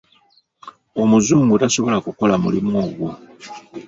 Omuzungu 1.01 1.53
tasobola 1.61 1.97
kukola 2.05 2.35
mulimu 2.43 2.71
ogwo. 2.83 3.09